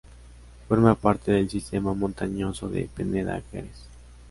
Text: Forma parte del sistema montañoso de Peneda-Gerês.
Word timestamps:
Forma 0.67 0.95
parte 0.95 1.31
del 1.31 1.47
sistema 1.47 1.93
montañoso 1.93 2.67
de 2.69 2.87
Peneda-Gerês. 2.91 3.85